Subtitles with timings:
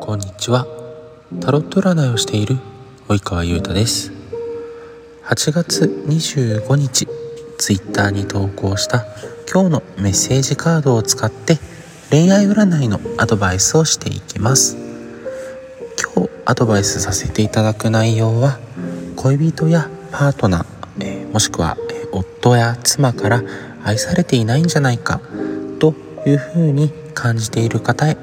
[0.00, 0.66] こんにちは。
[1.40, 2.56] タロット占いをしている
[3.08, 4.10] 及川優太です。
[5.24, 7.06] 8月25日
[7.58, 9.04] ツイッターに投稿した
[9.52, 11.58] 今日のメッセージカードを使って
[12.10, 14.78] 恋愛占いのアドバイスをしていきます。
[16.14, 18.58] 今日アドバイスさせていただく内容は
[19.16, 23.42] 恋人やパートナー、えー、もしくは、えー、夫や妻から
[23.84, 25.20] 愛されていないんじゃないか
[25.78, 25.94] と
[26.26, 28.16] いうふうに感じている方へ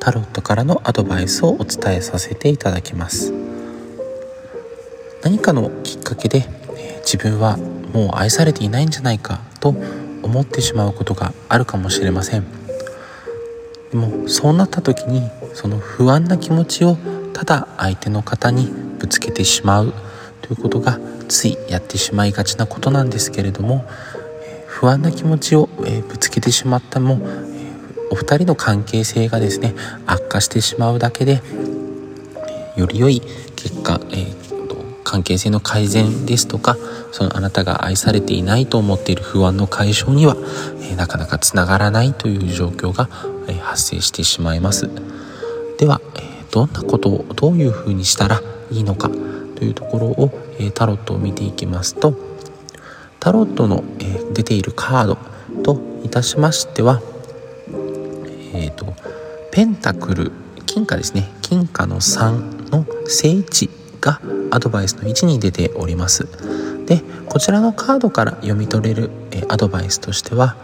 [0.00, 3.32] タロットからのアドバイスをお伝えさせていただきます。
[5.22, 7.56] 何かのきっかけで、え自分は
[7.92, 9.74] もう愛されていないんじゃないかと
[10.22, 12.44] 思ってしまうことがあるかもしれません。
[13.90, 16.96] でもそうなった時にその不安な気持ちを
[17.32, 19.94] ただ相手の方にぶつけてしまう
[20.42, 23.84] ということがついやってしまいがちなことなんですけれども
[24.66, 25.68] 不安な気持ちを
[26.08, 27.20] ぶつけてしまったも
[28.10, 29.74] お二人の関係性がですね
[30.06, 31.42] 悪化してしまうだけで
[32.76, 33.20] より良い
[33.56, 36.76] 結果、えー、関係性の改善ですとか
[37.12, 40.36] そのあなたが愛されていないと思っている不安の解消には、
[40.82, 43.08] えー、なかなかつながらないという状況が、
[43.48, 44.88] えー、発生してしまいます。
[45.78, 52.14] では、えどんなことをどういうふうにしたらいいのかというところを、えタロットを見ていきますと
[53.20, 55.18] タロットの、え出ているカード
[55.62, 57.00] といたしましては
[58.54, 58.94] えーと、
[59.52, 60.32] ペンタクル
[60.66, 61.28] 金貨ですね。
[61.42, 64.20] 金貨の3の正位置が
[64.50, 66.28] アドバイスの1に出ております。
[66.86, 70.56] でこちらのカードから読み取れる、えアドバイスとしては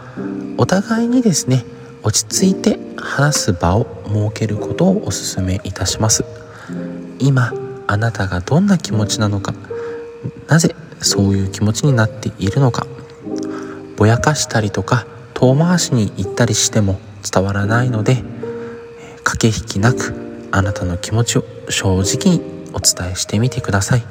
[0.57, 1.63] お互いにですね
[2.03, 6.23] 落ち着いて話す場を設けることをお勧めいたします。
[7.19, 7.53] 今
[7.87, 9.53] あなたがどんな気持ちなのか
[10.47, 12.87] なぜそういう気持ちになっているのか
[13.95, 18.23] ぼやかしたりとか遠回しに行ったりしても伝わらないので
[19.23, 20.13] 駆け引きなく
[20.51, 22.41] あなたの気持ちを正直に
[22.73, 24.03] お伝えしてみてください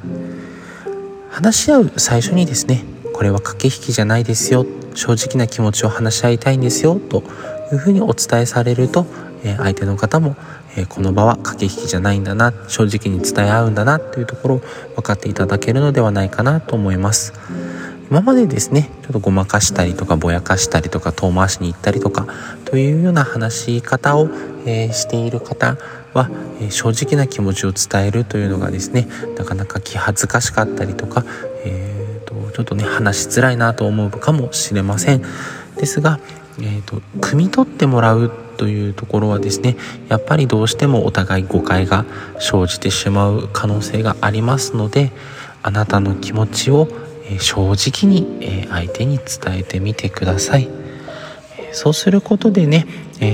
[1.30, 7.22] 話し合う最初にですねこれは駆け引きじゃないですよ正直な気持ちを話し合いたいんですよと
[7.72, 9.06] いうふうにお伝えされると
[9.58, 10.36] 相手の方も
[10.88, 14.58] この場は駆け引きじゃないんだな正直に伝え合うんだなというところを
[14.96, 17.32] 分かっていただけるのではないかなと思います。
[18.10, 22.26] 今までですねちょっとごまかしたりとかぼやかしたりとか遠回しに行ったりとか
[22.64, 24.28] というような話し方を、
[24.66, 25.76] えー、している方
[26.12, 31.24] は、えー、正直な気持ちを伝えるというのがですねなかなか気恥ずかしかったりとか、
[31.64, 35.22] えーと、ちょっとね話しづらいなと思うかもしれません。
[35.76, 36.20] ですが、
[36.58, 39.76] えーと、と汲み取ってもらうというところはですね
[40.08, 42.04] やっぱりどうしてもお互い誤解が
[42.38, 45.10] 生じてしまう可能性がありますので
[45.62, 46.88] あなたの気持ちを
[47.38, 50.68] 正直に相手に伝えてみてください。
[51.72, 52.86] そうすることでね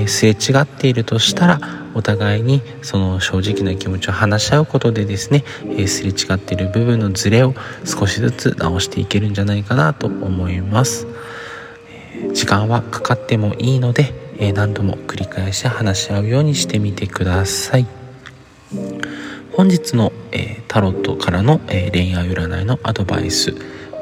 [0.07, 1.59] すれ違っているとしたら
[1.93, 5.43] お互いにその正直な気持ちを話し合うことでですね
[5.87, 7.53] すれ違っている部分のズレを
[7.85, 11.07] 少しずつ直していけるんじゃないかなと思います。
[12.33, 14.13] 時間はかかってもいいので
[14.53, 17.85] 何度も繰り返し話し合うようにしてみてください。
[19.53, 23.53] 本日の、えタロットからの、え恋愛占いのアドバイス。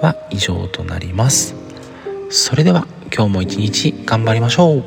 [0.02, 1.56] は以上となります。
[2.30, 4.84] それでは今日も一日頑張りましょう。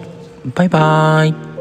[0.54, 1.51] バイバーイ。